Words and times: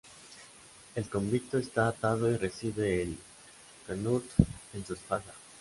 El 0.95 1.07
convicto 1.11 1.59
está 1.59 1.87
atado 1.89 2.31
y 2.31 2.35
recibe 2.35 3.03
el 3.03 3.19
knut 3.85 4.25
en 4.73 4.83
su 4.83 4.93
espalda. 4.95 5.31